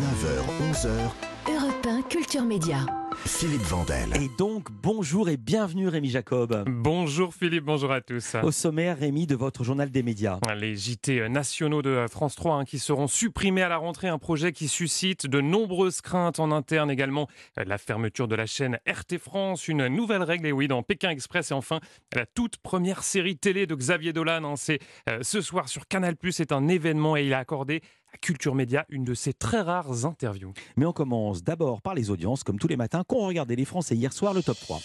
9h, 0.00 0.72
11h, 0.72 0.88
Europe 1.54 1.86
1 1.86 2.02
Culture 2.08 2.42
Média. 2.42 2.86
Philippe 3.26 3.60
Vandel. 3.62 4.08
Et 4.16 4.30
donc, 4.38 4.68
bonjour 4.70 5.28
et 5.28 5.36
bienvenue 5.36 5.88
Rémi 5.88 6.08
Jacob. 6.08 6.64
Bonjour 6.66 7.34
Philippe, 7.34 7.64
bonjour 7.64 7.92
à 7.92 8.00
tous. 8.00 8.34
Au 8.42 8.50
sommaire, 8.50 8.98
Rémi, 8.98 9.26
de 9.26 9.36
votre 9.36 9.62
journal 9.62 9.90
des 9.90 10.02
médias. 10.02 10.38
Les 10.56 10.74
JT 10.74 11.28
nationaux 11.28 11.82
de 11.82 12.06
France 12.08 12.34
3 12.34 12.54
hein, 12.54 12.64
qui 12.64 12.78
seront 12.78 13.08
supprimés 13.08 13.60
à 13.62 13.68
la 13.68 13.76
rentrée, 13.76 14.08
un 14.08 14.18
projet 14.18 14.52
qui 14.52 14.68
suscite 14.68 15.26
de 15.26 15.42
nombreuses 15.42 16.00
craintes 16.00 16.40
en 16.40 16.50
interne 16.50 16.90
également. 16.90 17.28
La 17.56 17.76
fermeture 17.76 18.26
de 18.26 18.36
la 18.36 18.46
chaîne 18.46 18.78
RT 18.88 19.18
France, 19.18 19.68
une 19.68 19.86
nouvelle 19.88 20.22
règle, 20.22 20.46
et 20.46 20.52
oui, 20.52 20.66
dans 20.66 20.82
Pékin 20.82 21.10
Express, 21.10 21.50
et 21.50 21.54
enfin 21.54 21.80
la 22.14 22.24
toute 22.24 22.56
première 22.56 23.02
série 23.02 23.36
télé 23.36 23.66
de 23.66 23.74
Xavier 23.74 24.14
Dolan. 24.14 24.44
Hein, 24.44 24.56
c'est 24.56 24.78
euh, 25.10 25.18
ce 25.22 25.42
soir 25.42 25.68
sur 25.68 25.86
Canal+, 25.88 26.14
c'est 26.30 26.52
un 26.52 26.68
événement 26.68 27.18
et 27.18 27.26
il 27.26 27.34
a 27.34 27.38
accordé 27.38 27.82
Culture 28.20 28.54
Média 28.54 28.84
une 28.88 29.04
de 29.04 29.14
ses 29.14 29.32
très 29.32 29.60
rares 29.60 30.04
interviews. 30.04 30.52
Mais 30.76 30.86
on 30.86 30.92
commence 30.92 31.42
d'abord 31.42 31.82
par 31.82 31.94
les 31.94 32.10
audiences, 32.10 32.44
comme 32.44 32.58
tous 32.58 32.68
les 32.68 32.76
matins, 32.76 33.02
qu'ont 33.06 33.26
regardé 33.26 33.56
les 33.56 33.64
Français 33.64 33.96
hier 33.96 34.12
soir, 34.12 34.34
le 34.34 34.42
top 34.42 34.58
3. 34.60 34.80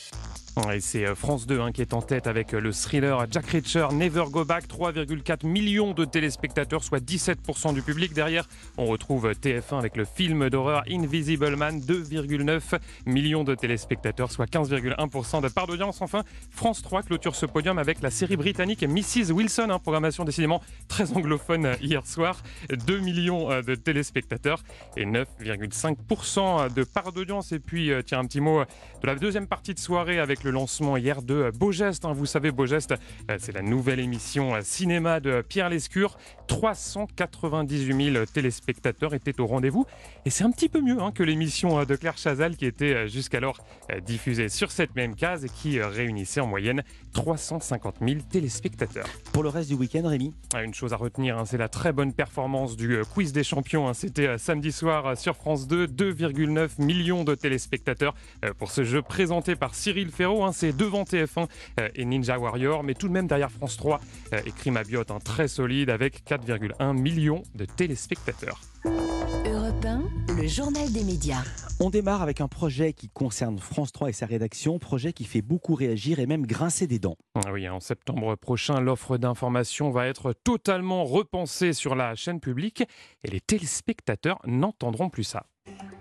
Et 0.73 0.79
c'est 0.79 1.05
euh, 1.05 1.15
France 1.15 1.47
2 1.47 1.59
hein, 1.59 1.71
qui 1.73 1.81
est 1.81 1.93
en 1.93 2.01
tête 2.01 2.27
avec 2.27 2.53
euh, 2.53 2.61
le 2.61 2.71
thriller 2.71 3.25
Jack 3.29 3.47
Reacher 3.47 3.87
Never 3.91 4.23
Go 4.31 4.45
Back, 4.45 4.67
3,4 4.67 5.45
millions 5.45 5.93
de 5.93 6.05
téléspectateurs, 6.05 6.81
soit 6.81 7.03
17% 7.03 7.73
du 7.73 7.81
public. 7.81 8.13
Derrière, 8.13 8.47
on 8.77 8.85
retrouve 8.85 9.29
TF1 9.31 9.77
avec 9.77 9.97
le 9.97 10.05
film 10.05 10.49
d'horreur 10.49 10.83
Invisible 10.89 11.57
Man, 11.57 11.81
2,9 11.81 12.79
millions 13.05 13.43
de 13.43 13.53
téléspectateurs, 13.53 14.31
soit 14.31 14.49
15,1% 14.49 15.41
de 15.41 15.49
part 15.49 15.67
d'audience. 15.67 16.01
Enfin, 16.01 16.23
France 16.51 16.81
3 16.81 17.03
clôture 17.03 17.35
ce 17.35 17.45
podium 17.45 17.77
avec 17.77 18.01
la 18.01 18.09
série 18.09 18.37
britannique 18.37 18.81
Mrs. 18.81 19.31
Wilson, 19.33 19.67
hein, 19.69 19.79
programmation 19.79 20.23
décidément 20.23 20.61
très 20.87 21.11
anglophone 21.11 21.65
euh, 21.65 21.75
hier 21.81 22.07
soir, 22.07 22.41
2 22.69 22.99
millions 22.99 23.49
de 23.61 23.75
téléspectateurs 23.75 24.63
et 24.95 25.05
9,5% 25.05 26.73
de 26.73 26.83
part 26.85 27.11
d'audience. 27.11 27.51
Et 27.51 27.59
puis, 27.59 27.91
tiens, 28.05 28.19
un 28.19 28.25
petit 28.25 28.39
mot 28.39 28.63
de 29.01 29.07
la 29.07 29.15
deuxième 29.15 29.47
partie 29.47 29.73
de 29.73 29.79
soirée 29.79 30.19
avec 30.19 30.44
le 30.45 30.51
lancement 30.51 30.95
hier 30.95 31.21
de 31.21 31.51
Beau 31.57 31.71
Geste. 31.71 32.05
Hein. 32.05 32.13
Vous 32.13 32.27
savez, 32.27 32.51
Beau 32.51 32.65
Geste, 32.67 32.93
euh, 33.29 33.37
c'est 33.39 33.51
la 33.51 33.63
nouvelle 33.63 33.99
émission 33.99 34.53
euh, 34.53 34.61
cinéma 34.61 35.19
de 35.19 35.41
Pierre 35.41 35.69
Lescure. 35.69 36.17
398 36.47 38.13
000 38.13 38.25
téléspectateurs 38.27 39.15
étaient 39.15 39.41
au 39.41 39.47
rendez-vous. 39.47 39.85
Et 40.25 40.29
c'est 40.29 40.43
un 40.43 40.51
petit 40.51 40.69
peu 40.69 40.81
mieux 40.81 41.01
hein, 41.01 41.11
que 41.11 41.23
l'émission 41.23 41.79
euh, 41.79 41.85
de 41.85 41.95
Claire 41.95 42.17
Chazal 42.17 42.55
qui 42.55 42.65
était 42.65 43.07
jusqu'alors 43.07 43.57
diffusée 44.05 44.49
sur 44.49 44.71
cette 44.71 44.95
même 44.95 45.15
case 45.15 45.45
et 45.45 45.49
qui 45.49 45.81
réunissait 45.81 46.39
en 46.39 46.47
moyenne 46.47 46.83
350 47.13 47.95
000 48.01 48.21
téléspectateurs. 48.29 49.07
Pour 49.33 49.41
le 49.41 49.49
reste 49.49 49.69
du 49.69 49.75
week-end, 49.75 50.07
Rémi? 50.07 50.33
Ah, 50.53 50.63
Une 50.63 50.73
chose 50.73 50.93
à 50.93 50.97
retenir, 50.97 51.37
hein, 51.37 51.45
c'est 51.45 51.57
la 51.57 51.69
très 51.69 51.91
bonne 51.91 52.13
performance 52.13 52.75
du 52.77 52.99
quiz 53.13 53.33
des 53.33 53.43
champions. 53.43 53.91
C'était 53.93 54.37
samedi 54.37 54.71
soir 54.71 55.17
sur 55.17 55.35
France 55.35 55.67
2, 55.67 55.87
2,9 55.87 56.81
millions 56.81 57.23
de 57.23 57.33
téléspectateurs 57.33 58.13
pour 58.59 58.69
ce 58.69 58.83
jeu 58.83 59.01
présenté 59.01 59.55
par 59.55 59.73
Cyril 59.73 60.11
Ferraud 60.11 60.34
Hein, 60.43 60.51
c'est 60.51 60.75
devant 60.75 61.03
TF1 61.03 61.47
euh, 61.79 61.89
et 61.95 62.05
Ninja 62.05 62.37
Warrior, 62.37 62.83
mais 62.83 62.93
tout 62.93 63.07
de 63.07 63.13
même 63.13 63.27
derrière 63.27 63.51
France 63.51 63.77
3 63.77 64.01
euh, 64.33 64.41
et 64.45 64.51
Crime 64.51 64.77
hein, 64.77 65.19
très 65.23 65.47
solide 65.47 65.89
avec 65.89 66.23
4,1 66.25 66.93
millions 66.93 67.43
de 67.55 67.65
téléspectateurs. 67.65 68.59
Europe 68.85 69.85
1, 69.85 70.03
le 70.35 70.47
journal 70.47 70.91
des 70.91 71.03
médias. 71.03 71.43
On 71.79 71.89
démarre 71.89 72.21
avec 72.21 72.41
un 72.41 72.47
projet 72.47 72.93
qui 72.93 73.09
concerne 73.09 73.59
France 73.59 73.91
3 73.91 74.09
et 74.09 74.13
sa 74.13 74.25
rédaction, 74.25 74.79
projet 74.79 75.13
qui 75.13 75.25
fait 75.25 75.41
beaucoup 75.41 75.75
réagir 75.75 76.19
et 76.19 76.25
même 76.25 76.45
grincer 76.45 76.87
des 76.87 76.99
dents. 76.99 77.17
Ah 77.35 77.51
oui, 77.51 77.67
en 77.69 77.79
septembre 77.79 78.35
prochain, 78.35 78.79
l'offre 78.79 79.17
d'information 79.17 79.91
va 79.91 80.07
être 80.07 80.33
totalement 80.33 81.05
repensée 81.05 81.73
sur 81.73 81.95
la 81.95 82.15
chaîne 82.15 82.39
publique 82.39 82.83
et 83.23 83.31
les 83.31 83.41
téléspectateurs 83.41 84.39
n'entendront 84.45 85.09
plus 85.09 85.23
ça. 85.23 85.45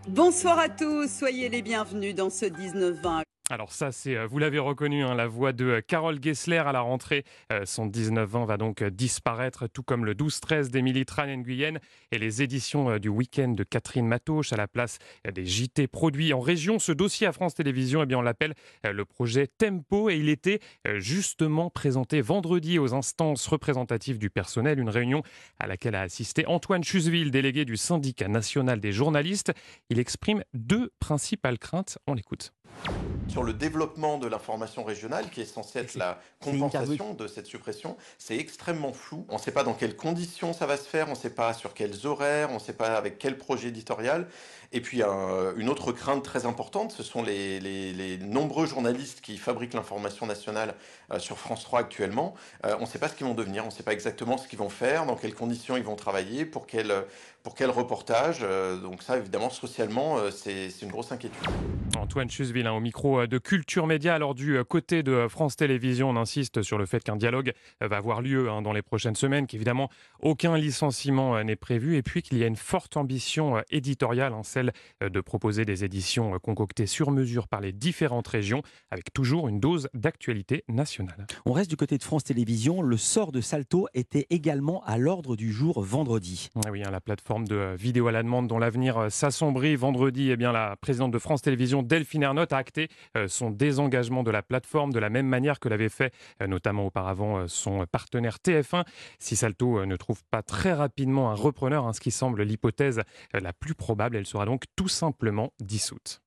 Bonsoir 0.09 0.59
à 0.59 0.69
tous, 0.69 1.09
soyez 1.09 1.49
les 1.49 1.63
bienvenus 1.63 2.15
dans 2.15 2.31
ce 2.31 2.47
19-20. 2.47 3.23
Alors 3.51 3.73
ça, 3.73 3.93
c'est, 3.93 4.17
euh, 4.17 4.27
vous 4.27 4.39
l'avez 4.39 4.59
reconnu, 4.59 5.05
hein, 5.05 5.15
la 5.15 5.27
voix 5.27 5.53
de 5.53 5.67
euh, 5.67 5.81
Carole 5.83 6.19
Gessler 6.19 6.57
à 6.57 6.73
la 6.73 6.81
rentrée. 6.81 7.25
Euh, 7.53 7.67
son 7.67 7.85
19 7.85 8.37
ans 8.37 8.47
va 8.47 8.57
donc 8.57 8.83
disparaître, 8.83 9.67
tout 9.67 9.83
comme 9.83 10.07
le 10.07 10.15
12-13 10.15 10.71
d'Émilie 10.71 11.05
Tran-Nguyen 11.05 11.79
et 12.11 12.19
les 12.19 12.41
éditions 12.41 12.97
du 12.97 13.11
week-end 13.11 13.49
de 13.49 13.63
Catherine 13.63 14.07
Matauche 14.07 14.55
à 14.55 14.57
la 14.57 14.67
place 14.67 14.97
des 15.31 15.45
JT 15.45 15.89
produits 15.89 16.33
en 16.33 16.41
région. 16.41 16.79
Ce 16.79 16.91
dossier 16.91 17.27
à 17.27 17.33
France 17.33 17.55
Télévisions, 17.55 18.03
eh 18.03 18.07
bien, 18.07 18.17
on 18.17 18.23
l'appelle 18.23 18.55
le 18.83 19.05
projet 19.05 19.47
Tempo 19.47 20.09
et 20.09 20.17
il 20.17 20.31
était 20.31 20.61
justement 20.97 21.69
présenté 21.69 22.23
vendredi 22.23 22.79
aux 22.79 22.95
instances 22.95 23.47
représentatives 23.47 24.17
du 24.17 24.31
personnel, 24.31 24.79
une 24.79 24.89
réunion 24.89 25.23
à 25.59 25.67
laquelle 25.67 25.97
a 25.97 26.01
assisté 26.01 26.47
Antoine 26.47 26.85
Chuseville, 26.85 27.31
délégué 27.31 27.67
du 27.67 27.77
syndicat 27.77 28.29
national 28.29 28.81
des 28.81 28.93
journalistes. 28.93 29.53
Il 29.91 29.99
exprime 29.99 30.43
deux 30.55 30.91
principales 30.99 31.59
craintes. 31.59 31.99
On 32.07 32.15
l'écoute 32.15 32.53
sur 33.29 33.43
le 33.43 33.53
développement 33.53 34.19
de 34.19 34.27
l'information 34.27 34.85
régionale, 34.85 35.31
qui 35.31 35.41
est 35.41 35.47
censée 35.47 35.81
être 35.81 35.95
la 35.97 36.21
compensation 36.41 37.15
de 37.15 37.27
cette 37.27 37.47
suppression, 37.47 37.97
c'est 38.19 38.37
extrêmement 38.37 38.93
flou. 38.93 39.27
On 39.29 39.35
ne 39.35 39.41
sait 39.41 39.51
pas 39.51 39.65
dans 39.65 39.75
quelles 39.75 39.97
conditions 39.97 40.53
ça 40.53 40.67
va 40.67 40.77
se 40.77 40.89
faire, 40.89 41.09
on 41.09 41.13
ne 41.13 41.17
sait 41.17 41.31
pas 41.31 41.55
sur 41.55 41.75
quels 41.75 42.07
horaires, 42.07 42.51
on 42.51 42.55
ne 42.55 42.59
sait 42.59 42.75
pas 42.75 42.97
avec 42.97 43.19
quel 43.19 43.39
projet 43.39 43.69
éditorial. 43.69 44.29
Et 44.73 44.81
puis 44.81 45.03
une 45.57 45.69
autre 45.69 45.93
crainte 45.93 46.25
très 46.25 46.47
importante, 46.47 46.91
ce 46.91 47.05
sont 47.05 47.23
les, 47.23 48.19
nombreux 48.19 48.67
journalistes 48.67 49.21
qui 49.21 49.39
fabriquent 49.39 49.75
l'information 49.75 50.27
nationale 50.27 50.75
euh, 51.13 51.19
sur 51.19 51.39
France 51.39 51.63
3 51.63 51.81
actuellement. 51.81 52.35
Euh, 52.67 52.75
on 52.79 52.83
ne 52.83 52.87
sait 52.87 52.99
pas 52.99 53.09
ce 53.09 53.15
qu'ils 53.15 53.27
vont 53.27 53.35
devenir, 53.35 53.63
on 53.63 53.69
ne 53.69 53.73
sait 53.73 53.83
pas 53.83 53.93
exactement 53.93 54.37
ce 54.37 54.49
qu'ils 54.49 54.59
vont 54.59 54.69
faire, 54.69 55.07
dans 55.07 55.15
quelles 55.15 55.35
conditions 55.35 55.77
ils 55.77 55.85
vont 55.85 55.95
travailler, 55.95 56.45
pour 56.45 56.67
quel, 56.67 56.93
pour 57.45 57.55
quel 57.55 57.71
reportage. 57.71 58.41
Euh, 58.43 58.77
donc 58.77 59.03
ça, 59.03 59.17
évidemment, 59.17 59.51
socialement, 59.51 60.19
c'est 60.33 60.71
une 60.83 60.91
grosse 60.91 61.13
inquiétude. 61.13 61.39
Antoine 61.97 62.29
Chusville, 62.29 62.64
hein, 62.67 62.73
au 62.73 62.81
micro 62.81 63.27
de 63.27 63.39
Culture 63.39 63.87
Média. 63.87 64.15
Alors 64.15 64.35
du 64.35 64.59
côté 64.69 65.03
de 65.03 65.27
France 65.29 65.57
Télévisions, 65.57 66.11
on 66.11 66.17
insiste 66.17 66.63
sur 66.63 66.79
le 66.79 66.87
fait 66.87 67.03
qu'un 67.03 67.17
dialogue 67.17 67.53
va 67.81 67.97
avoir 67.97 68.23
lieu 68.23 68.51
hein, 68.51 68.63
dans 68.63 68.73
les 68.73 68.83
prochaines 68.83 69.17
semaines, 69.17 69.47
qu'évidemment 69.47 69.89
aucun 70.21 70.57
licenciement 70.57 71.43
n'est 71.43 71.57
prévu, 71.57 71.97
et 71.97 72.03
puis 72.03 72.23
qu'il 72.23 72.39
y 72.39 72.45
a 72.45 72.47
une 72.47 72.57
forte 72.57 72.97
ambition 72.97 73.63
éditoriale, 73.71 74.33
hein, 74.33 74.43
celle 74.43 74.73
euh, 75.03 75.09
de 75.09 75.21
proposer 75.21 75.65
des 75.65 75.85
éditions 75.85 76.35
euh, 76.35 76.39
concoctées 76.39 76.87
sur 76.87 77.11
mesure 77.11 77.49
par 77.49 77.61
les 77.61 77.73
différentes 77.73 78.29
régions, 78.29 78.63
avec 78.91 79.13
toujours 79.13 79.49
une 79.49 79.61
dose 79.61 79.89
d'actualité 79.95 80.65
nationale. 80.69 81.27
On 81.47 81.53
reste 81.53 81.71
du 81.71 81.77
côté 81.77 81.99
de 81.99 82.03
France 82.03 82.25
Télévisions. 82.25 82.83
Le 82.83 82.97
sort 82.97 83.33
de 83.33 83.41
Salto 83.41 83.89
était 83.95 84.27
également 84.31 84.83
à 84.85 84.99
l'ordre 84.99 85.37
du 85.37 85.53
jour 85.53 85.83
vendredi. 85.83 86.51
Ah 86.65 86.71
oui, 86.71 86.83
hein, 86.83 86.91
la 86.91 87.01
plateforme 87.01 87.47
de 87.47 87.75
vidéo 87.77 88.09
à 88.09 88.13
la 88.13 88.23
demande 88.23 88.49
dont 88.49 88.59
l'avenir 88.59 88.99
euh, 88.99 89.09
s'assombrit 89.11 89.77
vendredi, 89.77 90.31
eh 90.31 90.37
bien, 90.37 90.53
la 90.53 90.77
présidente 90.77 91.13
de 91.13 91.19
France 91.19 91.43
Télévisions, 91.43 91.83
Delphine 91.83 92.23
Ernotte, 92.23 92.53
acté 92.57 92.89
son 93.27 93.51
désengagement 93.51 94.23
de 94.23 94.31
la 94.31 94.43
plateforme 94.43 94.93
de 94.93 94.99
la 94.99 95.11
même 95.11 95.27
manière 95.27 95.61
que 95.61 95.69
l'avait 95.69 95.89
fait 95.89 96.13
notamment 96.47 96.87
auparavant 96.87 97.47
son 97.49 97.87
partenaire 97.87 98.39
TF1. 98.45 98.85
Si 99.19 99.37
Salto 99.37 99.85
ne 99.85 99.97
trouve 99.97 100.23
pas 100.31 100.43
très 100.43 100.73
rapidement 100.73 101.31
un 101.31 101.35
repreneur, 101.35 101.87
hein, 101.87 101.93
ce 101.93 102.01
qui 102.01 102.11
semble 102.11 102.43
l'hypothèse 102.43 103.03
la 103.33 103.53
plus 103.53 103.75
probable, 103.75 104.17
elle 104.17 104.27
sera 104.27 104.47
donc 104.47 104.65
tout 104.77 104.89
simplement 104.89 105.53
dissoute. 105.61 106.23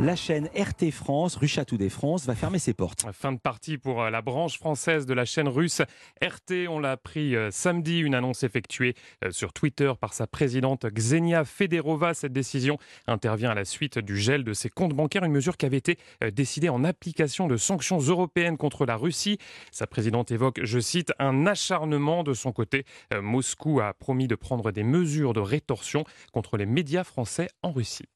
La 0.00 0.14
chaîne 0.14 0.48
RT 0.56 0.92
France, 0.92 1.34
rue 1.34 1.48
Château 1.48 1.76
des 1.76 1.88
France, 1.88 2.24
va 2.24 2.36
fermer 2.36 2.60
ses 2.60 2.72
portes. 2.72 3.04
Fin 3.12 3.32
de 3.32 3.38
partie 3.40 3.78
pour 3.78 4.00
euh, 4.00 4.10
la 4.10 4.22
branche 4.22 4.56
française 4.56 5.06
de 5.06 5.12
la 5.12 5.24
chaîne 5.24 5.48
russe 5.48 5.82
RT. 6.22 6.68
On 6.68 6.78
l'a 6.78 6.92
appris 6.92 7.34
euh, 7.34 7.50
samedi, 7.50 7.98
une 7.98 8.14
annonce 8.14 8.44
effectuée 8.44 8.94
euh, 9.24 9.32
sur 9.32 9.52
Twitter 9.52 9.92
par 10.00 10.14
sa 10.14 10.28
présidente 10.28 10.86
Xenia 10.86 11.44
Federova. 11.44 12.14
Cette 12.14 12.32
décision 12.32 12.78
intervient 13.08 13.50
à 13.50 13.56
la 13.56 13.64
suite 13.64 13.98
du 13.98 14.16
gel 14.16 14.44
de 14.44 14.52
ses 14.52 14.68
comptes 14.68 14.94
bancaires, 14.94 15.24
une 15.24 15.32
mesure 15.32 15.56
qui 15.56 15.66
avait 15.66 15.78
été 15.78 15.98
décidée 16.32 16.68
en 16.68 16.84
application 16.84 17.48
de 17.48 17.56
sanctions 17.56 17.98
européennes 17.98 18.56
contre 18.56 18.86
la 18.86 18.94
Russie. 18.94 19.38
Sa 19.72 19.88
présidente 19.88 20.30
évoque, 20.30 20.60
je 20.62 20.78
cite, 20.78 21.12
un 21.18 21.44
acharnement 21.44 22.22
de 22.22 22.34
son 22.34 22.52
côté. 22.52 22.84
Moscou 23.20 23.80
a 23.80 23.94
promis 23.94 24.28
de 24.28 24.36
prendre 24.36 24.70
des 24.70 24.84
mesures 24.84 25.32
de 25.32 25.40
rétorsion 25.40 26.04
contre 26.32 26.56
les 26.56 26.66
médias 26.66 27.02
français 27.02 27.48
en 27.62 27.72
Russie. 27.72 28.06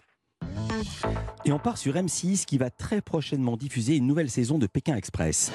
Et 1.45 1.53
on 1.53 1.59
part 1.59 1.79
sur 1.79 1.95
M6 1.95 2.45
qui 2.45 2.59
va 2.59 2.71
très 2.71 3.01
prochainement 3.01 3.57
diffuser 3.57 3.97
une 3.97 4.07
nouvelle 4.07 4.31
saison 4.31 4.59
de 4.59 4.67
Pékin 4.67 4.97
Express. 4.97 5.53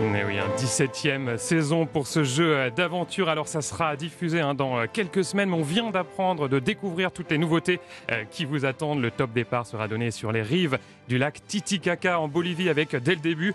Mais 0.00 0.24
oui, 0.24 0.38
un 0.38 0.48
17e 0.56 1.36
saison 1.36 1.84
pour 1.84 2.06
ce 2.06 2.24
jeu 2.24 2.70
d'aventure. 2.70 3.28
Alors 3.28 3.48
ça 3.48 3.60
sera 3.60 3.96
diffusé 3.96 4.40
hein, 4.40 4.54
dans 4.54 4.86
quelques 4.86 5.24
semaines, 5.24 5.50
mais 5.50 5.56
on 5.56 5.62
vient 5.62 5.90
d'apprendre, 5.90 6.48
de 6.48 6.58
découvrir 6.58 7.12
toutes 7.12 7.30
les 7.30 7.36
nouveautés 7.36 7.80
euh, 8.10 8.24
qui 8.24 8.46
vous 8.46 8.64
attendent. 8.64 9.02
Le 9.02 9.10
top 9.10 9.32
départ 9.32 9.66
sera 9.66 9.88
donné 9.88 10.10
sur 10.10 10.32
les 10.32 10.40
rives 10.40 10.78
du 11.10 11.18
lac 11.18 11.44
Titicaca 11.44 12.20
en 12.20 12.28
Bolivie 12.28 12.68
avec 12.68 12.94
dès 12.94 13.16
le 13.16 13.20
début 13.20 13.52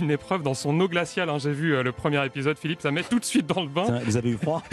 une 0.00 0.10
épreuve 0.10 0.42
dans 0.42 0.54
son 0.54 0.78
eau 0.80 0.88
glaciale. 0.88 1.30
Hein. 1.30 1.38
J'ai 1.38 1.52
vu 1.52 1.72
euh, 1.72 1.84
le 1.84 1.92
premier 1.92 2.24
épisode, 2.26 2.58
Philippe, 2.58 2.80
ça 2.82 2.90
met 2.90 3.04
tout 3.04 3.20
de 3.20 3.24
suite 3.24 3.46
dans 3.46 3.62
le 3.62 3.68
bain. 3.68 4.00
vous 4.04 4.16
avez 4.16 4.30
eu 4.30 4.36
froid 4.42 4.64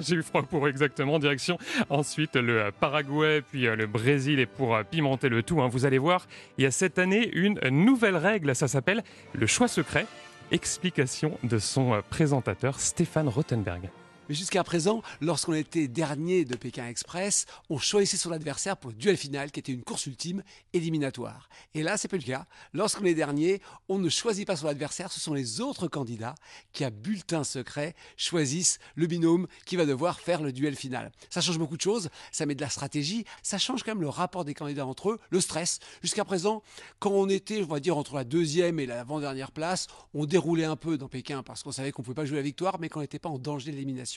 J'ai 0.00 0.16
eu 0.16 0.22
froid 0.24 0.42
pour 0.42 0.66
exactement 0.66 1.20
direction. 1.20 1.56
Ensuite 1.88 2.34
le 2.34 2.72
Paraguay, 2.80 3.42
puis 3.48 3.68
euh, 3.68 3.76
le 3.76 3.86
Brésil 3.86 4.40
et 4.40 4.46
pour 4.46 4.76
pimenter 4.90 5.28
le 5.28 5.44
tout, 5.44 5.62
hein, 5.62 5.68
vous 5.68 5.86
allez 5.86 5.98
voir, 5.98 6.26
il 6.58 6.64
y 6.64 6.66
a 6.66 6.72
cette 6.72 6.98
année 6.98 7.30
une 7.32 7.60
nouvelle 7.70 8.16
règle, 8.16 8.56
ça 8.56 8.66
s'appelle 8.66 9.04
le 9.34 9.46
choix 9.46 9.68
secret. 9.68 10.06
Explication 10.50 11.38
de 11.44 11.58
son 11.58 11.94
euh, 11.94 12.00
présentateur 12.10 12.80
Stéphane 12.80 13.28
Rothenberg. 13.28 13.88
Mais 14.28 14.34
jusqu'à 14.34 14.64
présent, 14.64 15.02
lorsqu'on 15.20 15.52
était 15.52 15.86
dernier 15.86 16.46
de 16.46 16.56
Pékin 16.56 16.86
Express, 16.86 17.44
on 17.68 17.78
choisissait 17.78 18.16
son 18.16 18.32
adversaire 18.32 18.76
pour 18.78 18.90
le 18.90 18.96
duel 18.96 19.18
final 19.18 19.50
qui 19.50 19.60
était 19.60 19.72
une 19.72 19.82
course 19.82 20.06
ultime 20.06 20.42
éliminatoire. 20.72 21.50
Et 21.74 21.82
là, 21.82 21.98
c'est 21.98 22.08
plus 22.08 22.18
le 22.18 22.24
cas. 22.24 22.46
Lorsqu'on 22.72 23.04
est 23.04 23.14
dernier, 23.14 23.60
on 23.88 23.98
ne 23.98 24.08
choisit 24.08 24.46
pas 24.46 24.56
son 24.56 24.66
adversaire, 24.66 25.12
ce 25.12 25.20
sont 25.20 25.34
les 25.34 25.60
autres 25.60 25.88
candidats 25.88 26.34
qui, 26.72 26.84
à 26.84 26.90
bulletin 26.90 27.44
secret, 27.44 27.94
choisissent 28.16 28.78
le 28.94 29.06
binôme 29.06 29.46
qui 29.66 29.76
va 29.76 29.84
devoir 29.84 30.20
faire 30.20 30.40
le 30.40 30.52
duel 30.52 30.74
final. 30.74 31.12
Ça 31.28 31.42
change 31.42 31.58
beaucoup 31.58 31.76
de 31.76 31.82
choses, 31.82 32.08
ça 32.32 32.46
met 32.46 32.54
de 32.54 32.62
la 32.62 32.70
stratégie, 32.70 33.26
ça 33.42 33.58
change 33.58 33.82
quand 33.82 33.92
même 33.92 34.00
le 34.00 34.08
rapport 34.08 34.46
des 34.46 34.54
candidats 34.54 34.86
entre 34.86 35.10
eux, 35.10 35.20
le 35.28 35.40
stress. 35.40 35.80
Jusqu'à 36.02 36.24
présent, 36.24 36.62
quand 36.98 37.10
on 37.10 37.28
était, 37.28 37.62
on 37.62 37.66
va 37.66 37.80
dire, 37.80 37.98
entre 37.98 38.14
la 38.14 38.24
deuxième 38.24 38.80
et 38.80 38.86
l'avant-dernière 38.86 39.52
place, 39.52 39.86
on 40.14 40.24
déroulait 40.24 40.64
un 40.64 40.76
peu 40.76 40.96
dans 40.96 41.08
Pékin 41.08 41.42
parce 41.42 41.62
qu'on 41.62 41.72
savait 41.72 41.92
qu'on 41.92 42.00
ne 42.00 42.04
pouvait 42.04 42.14
pas 42.14 42.24
jouer 42.24 42.38
la 42.38 42.42
victoire, 42.42 42.78
mais 42.80 42.88
qu'on 42.88 43.00
n'était 43.00 43.18
pas 43.18 43.28
en 43.28 43.38
danger 43.38 43.70
d'élimination. 43.70 44.13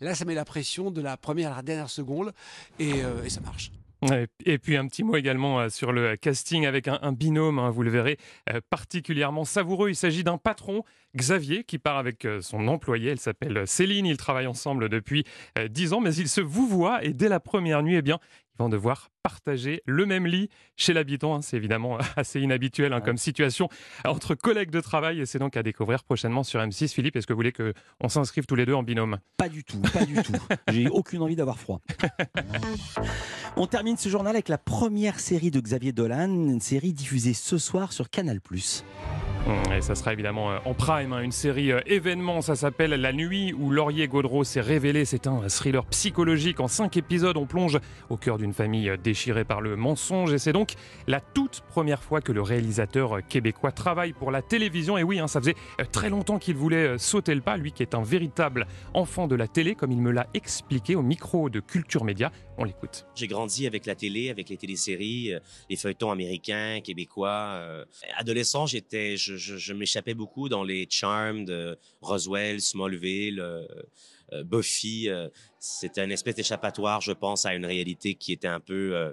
Là, 0.00 0.14
ça 0.14 0.24
met 0.24 0.34
la 0.34 0.44
pression 0.44 0.90
de 0.90 1.00
la 1.00 1.16
première 1.16 1.52
à 1.52 1.56
la 1.56 1.62
dernière 1.62 1.90
seconde 1.90 2.32
et, 2.78 3.04
euh, 3.04 3.28
ça 3.28 3.40
marche. 3.40 3.70
Et 4.44 4.58
puis 4.58 4.76
un 4.76 4.86
petit 4.86 5.02
mot 5.02 5.16
également 5.16 5.60
euh, 5.60 5.68
sur 5.68 5.92
le 5.92 6.16
casting 6.16 6.66
avec 6.66 6.88
un, 6.88 7.12
binôme, 7.12 7.58
hein, 7.58 7.70
vous 7.70 7.82
le 7.82 7.90
verrez, 7.90 8.18
euh, 8.50 8.60
particulièrement 8.68 9.44
savoureux. 9.44 9.88
Il 9.88 9.96
s'agit 9.96 10.24
d'un 10.24 10.36
patron, 10.36 10.84
Xavier, 11.16 11.64
qui 11.64 11.78
part 11.78 11.96
avec 11.96 12.26
son 12.40 12.68
employé. 12.68 13.10
Elle 13.10 13.20
s'appelle 13.20 13.66
Céline. 13.66 14.06
Ils 14.06 14.16
travaillent 14.16 14.46
ensemble 14.46 14.88
depuis 14.88 15.24
euh, 15.58 15.68
10 15.68 15.94
ans, 15.94 16.00
mais 16.00 16.14
ils 16.14 16.28
se 16.28 16.40
vouvoient 16.40 17.02
et 17.04 17.12
dès 17.12 17.28
la 17.28 17.40
première 17.40 17.82
nuit, 17.82 17.96
eh 17.96 18.02
bien, 18.02 18.18
ils 18.56 18.62
vont 18.62 18.68
devoir 18.68 19.10
partager 19.22 19.82
le 19.86 20.06
même 20.06 20.26
lit 20.26 20.48
chez 20.76 20.92
l'habitant. 20.92 21.34
hein. 21.34 21.42
C'est 21.42 21.56
évidemment 21.56 21.98
assez 22.16 22.40
inhabituel 22.40 22.92
hein, 22.92 23.00
comme 23.00 23.16
situation 23.16 23.68
entre 24.04 24.34
collègues 24.34 24.70
de 24.70 24.80
travail 24.80 25.20
et 25.20 25.26
c'est 25.26 25.38
donc 25.38 25.56
à 25.56 25.62
découvrir 25.62 26.04
prochainement 26.04 26.42
sur 26.44 26.60
M6. 26.60 26.92
Philippe, 26.92 27.16
est-ce 27.16 27.26
que 27.26 27.32
vous 27.32 27.38
voulez 27.38 27.52
qu'on 27.52 28.08
s'inscrive 28.08 28.46
tous 28.46 28.54
les 28.54 28.66
deux 28.66 28.74
en 28.74 28.82
binôme? 28.82 29.18
Pas 29.36 29.48
du 29.48 29.64
tout, 29.64 29.80
pas 29.92 30.04
du 30.04 30.14
tout. 30.22 30.32
J'ai 30.70 30.88
aucune 30.88 31.22
envie 31.22 31.36
d'avoir 31.36 31.58
froid. 31.58 31.80
On 33.56 33.66
termine 33.66 33.96
ce 33.96 34.08
journal 34.08 34.34
avec 34.34 34.48
la 34.48 34.58
première 34.58 35.20
série 35.20 35.50
de 35.50 35.60
Xavier 35.60 35.92
Dolan, 35.92 36.28
une 36.28 36.60
série 36.60 36.92
diffusée 36.92 37.34
ce 37.34 37.56
soir 37.58 37.92
sur 37.92 38.10
Canal+. 38.10 38.40
Hum, 39.46 39.72
Et 39.76 39.82
ça 39.82 39.94
sera 39.94 40.14
évidemment 40.14 40.52
euh, 40.52 40.58
en 40.64 40.72
prime, 40.72 41.12
hein, 41.12 41.20
une 41.20 41.30
série 41.30 41.70
euh, 41.70 41.80
événement, 41.84 42.40
ça 42.40 42.54
s'appelle 42.54 42.92
La 42.92 43.12
nuit 43.12 43.52
où 43.52 43.70
Laurier 43.70 44.08
Gaudreau 44.08 44.42
s'est 44.42 44.62
révélé. 44.62 45.04
C'est 45.04 45.26
un 45.26 45.48
thriller 45.48 45.84
psychologique. 45.86 46.60
En 46.60 46.68
cinq 46.68 46.96
épisodes, 46.96 47.36
on 47.36 47.44
plonge 47.44 47.78
au 48.08 48.16
cœur 48.16 48.38
d'une 48.38 48.54
famille 48.54 48.88
euh, 48.88 48.96
déchirée 48.96 49.44
par 49.44 49.60
le 49.60 49.76
mensonge. 49.76 50.32
Et 50.32 50.38
c'est 50.38 50.54
donc 50.54 50.72
la 51.06 51.20
toute 51.20 51.60
première 51.68 52.02
fois 52.02 52.22
que 52.22 52.32
le 52.32 52.40
réalisateur 52.40 53.18
québécois 53.28 53.70
travaille 53.70 54.14
pour 54.14 54.30
la 54.30 54.40
télévision. 54.40 54.96
Et 54.96 55.02
oui, 55.02 55.18
hein, 55.18 55.28
ça 55.28 55.40
faisait 55.40 55.56
très 55.92 56.08
longtemps 56.08 56.38
qu'il 56.38 56.56
voulait 56.56 56.96
sauter 56.96 57.34
le 57.34 57.42
pas, 57.42 57.58
lui 57.58 57.72
qui 57.72 57.82
est 57.82 57.94
un 57.94 58.02
véritable 58.02 58.66
enfant 58.94 59.26
de 59.26 59.34
la 59.34 59.46
télé, 59.46 59.74
comme 59.74 59.92
il 59.92 60.00
me 60.00 60.10
l'a 60.10 60.26
expliqué 60.32 60.96
au 60.96 61.02
micro 61.02 61.50
de 61.50 61.60
Culture 61.60 62.04
Média. 62.04 62.32
On 62.56 62.62
l'écoute. 62.62 63.04
J'ai 63.16 63.26
grandi 63.26 63.66
avec 63.66 63.84
la 63.84 63.96
télé, 63.96 64.30
avec 64.30 64.48
les 64.48 64.56
téléséries, 64.56 65.34
euh, 65.34 65.40
les 65.68 65.76
feuilletons 65.76 66.12
américains, 66.12 66.80
québécois. 66.82 67.54
euh. 67.54 67.84
Adolescent, 68.16 68.66
j'étais, 68.66 69.16
je, 69.16 69.72
m'échappais 69.72 70.14
beaucoup 70.14 70.48
dans 70.48 70.62
les 70.62 70.86
charms 70.88 71.44
de 71.44 71.76
Roswell, 72.00 72.60
Smallville, 72.60 73.40
euh, 73.40 73.66
Buffy. 74.44 75.08
C'était 75.58 76.00
un 76.00 76.10
espèce 76.10 76.36
d'échappatoire, 76.36 77.00
je 77.00 77.12
pense, 77.12 77.44
à 77.44 77.54
une 77.54 77.66
réalité 77.66 78.14
qui 78.14 78.32
était 78.32 78.48
un 78.48 78.60
peu, 78.60 79.12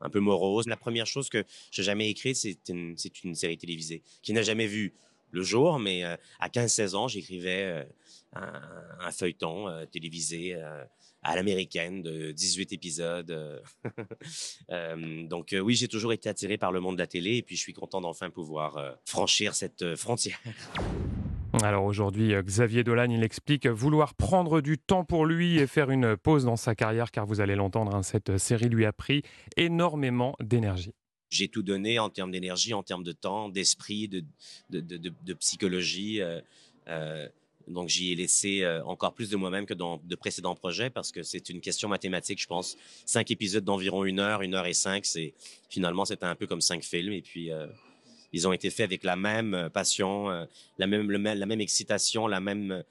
un 0.00 0.10
peu 0.10 0.20
morose. 0.20 0.66
La 0.66 0.76
première 0.76 1.06
chose 1.06 1.28
que 1.28 1.44
j'ai 1.70 1.82
jamais 1.82 2.10
écrite, 2.10 2.36
c'est 2.36 2.68
une, 2.68 2.96
une 3.24 3.34
série 3.34 3.58
télévisée 3.58 4.02
qui 4.22 4.32
n'a 4.32 4.42
jamais 4.42 4.66
vu 4.66 4.92
le 5.32 5.42
jour, 5.42 5.78
mais 5.78 6.04
euh, 6.04 6.16
à 6.38 6.48
15-16 6.48 6.94
ans, 6.96 7.08
j'écrivais 7.08 7.64
euh, 7.64 7.84
un, 9.00 9.10
feuilleton 9.10 9.68
euh, 9.68 9.86
télévisé. 9.86 10.56
à 11.22 11.36
l'américaine 11.36 12.00
de 12.02 12.32
18 12.32 12.72
épisodes. 12.72 13.62
donc 15.28 15.54
oui, 15.54 15.74
j'ai 15.74 15.86
toujours 15.86 16.14
été 16.14 16.30
attiré 16.30 16.56
par 16.56 16.72
le 16.72 16.80
monde 16.80 16.96
de 16.96 17.02
la 17.02 17.06
télé 17.06 17.36
et 17.36 17.42
puis 17.42 17.56
je 17.56 17.60
suis 17.60 17.74
content 17.74 18.00
d'enfin 18.00 18.30
pouvoir 18.30 18.96
franchir 19.04 19.54
cette 19.54 19.96
frontière. 19.96 20.40
Alors 21.62 21.84
aujourd'hui, 21.84 22.32
Xavier 22.32 22.84
Dolan, 22.84 23.10
il 23.10 23.22
explique 23.22 23.66
vouloir 23.66 24.14
prendre 24.14 24.62
du 24.62 24.78
temps 24.78 25.04
pour 25.04 25.26
lui 25.26 25.58
et 25.58 25.66
faire 25.66 25.90
une 25.90 26.16
pause 26.16 26.46
dans 26.46 26.56
sa 26.56 26.74
carrière, 26.74 27.10
car 27.10 27.26
vous 27.26 27.42
allez 27.42 27.54
l'entendre, 27.54 27.94
hein, 27.94 28.02
cette 28.02 28.38
série 28.38 28.70
lui 28.70 28.86
a 28.86 28.92
pris 28.94 29.22
énormément 29.58 30.36
d'énergie. 30.40 30.94
J'ai 31.30 31.48
tout 31.48 31.62
donné 31.62 31.98
en 31.98 32.10
termes 32.10 32.32
d'énergie, 32.32 32.74
en 32.74 32.82
termes 32.82 33.04
de 33.04 33.12
temps, 33.12 33.48
d'esprit, 33.48 34.08
de, 34.08 35.34
psychologie. 35.34 36.20
euh, 36.20 36.40
euh, 36.88 37.28
donc 37.68 37.88
j'y 37.88 38.10
ai 38.10 38.16
laissé 38.16 38.62
euh, 38.62 38.82
encore 38.84 39.14
plus 39.14 39.30
de 39.30 39.36
moi-même 39.36 39.64
que 39.64 39.74
dans 39.74 40.00
de 40.02 40.16
précédents 40.16 40.56
projets 40.56 40.90
parce 40.90 41.12
que 41.12 41.22
c'est 41.22 41.50
une 41.50 41.60
question 41.60 41.88
mathématique, 41.88 42.40
je 42.40 42.46
pense. 42.48 42.76
Cinq 43.06 43.30
épisodes 43.30 43.64
d'environ 43.64 44.04
une 44.04 44.18
heure, 44.18 44.42
une 44.42 44.54
heure 44.54 44.66
et 44.66 44.72
cinq, 44.72 45.06
c'est 45.06 45.34
finalement 45.68 46.04
c'était 46.04 46.24
un 46.24 46.34
peu 46.34 46.48
comme 46.48 46.60
cinq 46.60 46.82
films 46.82 47.12
et 47.12 47.22
puis 47.22 47.50
ils 48.32 48.46
ont 48.46 48.52
été 48.52 48.70
faits 48.70 48.84
avec 48.84 49.04
la 49.04 49.16
même 49.16 49.54
euh, 49.54 49.68
passion, 49.68 50.30
euh, 50.30 50.44
la 50.78 50.86
même 50.86 51.10
la 51.10 51.46
même 51.46 51.60
excitation, 51.60 52.26
la 52.26 52.40
même 52.40 52.70
euh, 52.70 52.82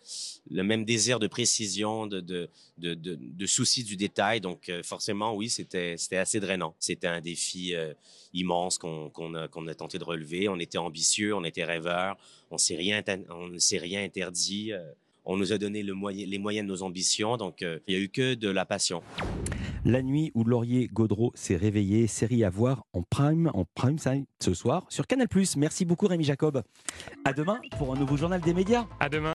le 0.49 0.63
même 0.63 0.85
désir 0.85 1.19
de 1.19 1.27
précision, 1.27 2.07
de 2.07 2.19
de 2.19 2.49
de, 2.77 2.93
de, 2.95 3.45
souci 3.45 3.83
du 3.83 3.97
détail. 3.97 4.41
Donc 4.41 4.71
forcément 4.83 5.35
oui, 5.35 5.49
c'était 5.49 5.95
assez 6.13 6.39
drainant. 6.39 6.75
C'était 6.79 7.07
un 7.07 7.21
défi 7.21 7.73
immense 8.33 8.77
qu'on 8.77 9.09
qu'on 9.09 9.33
a, 9.35 9.47
qu'on 9.47 9.67
a 9.67 9.75
tenté 9.75 9.99
de 9.99 10.03
relever. 10.03 10.47
On 10.49 10.59
était 10.59 10.77
ambitieux, 10.77 11.35
on 11.35 11.43
était 11.43 11.65
rêveurs, 11.65 12.17
on 12.51 12.55
ne 12.55 12.59
s'est 12.59 12.75
rien 12.75 14.03
interdit. 14.03 14.71
on 15.25 15.37
nous 15.37 15.51
a 15.51 15.57
donné 15.57 15.83
le 15.83 15.93
moyen, 15.93 16.25
les 16.25 16.39
moyens 16.39 16.65
de 16.65 16.71
nos 16.71 16.83
ambitions, 16.83 17.37
donc 17.37 17.61
il 17.61 17.93
y 17.93 17.95
a 17.95 17.99
eu 17.99 18.09
que 18.09 18.33
de 18.33 18.49
la 18.49 18.65
passion. 18.65 19.03
La 19.85 20.01
nuit 20.01 20.31
où 20.35 20.43
Laurier 20.43 20.89
Gaudreau 20.91 21.31
s'est 21.35 21.55
réveillé, 21.55 22.07
série 22.07 22.43
à 22.43 22.49
voir 22.49 22.83
en 22.93 23.01
prime, 23.01 23.49
en 23.53 23.63
prime 23.75 23.97
time 23.97 24.25
ce 24.41 24.53
soir 24.53 24.85
sur 24.89 25.07
Canal+. 25.07 25.27
Merci 25.57 25.85
beaucoup 25.85 26.07
Rémi 26.07 26.25
Jacob. 26.25 26.63
À 27.23 27.31
demain 27.31 27.59
pour 27.77 27.93
un 27.93 27.97
nouveau 27.97 28.17
journal 28.17 28.41
des 28.41 28.53
médias. 28.53 28.85
À 28.99 29.07
demain. 29.07 29.27